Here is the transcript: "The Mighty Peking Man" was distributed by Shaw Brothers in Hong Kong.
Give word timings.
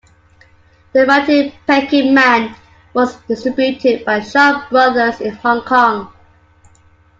"The 0.93 1.05
Mighty 1.05 1.55
Peking 1.67 2.15
Man" 2.15 2.55
was 2.95 3.17
distributed 3.27 4.03
by 4.03 4.21
Shaw 4.21 4.67
Brothers 4.67 5.21
in 5.21 5.35
Hong 5.35 5.61
Kong. 5.63 6.11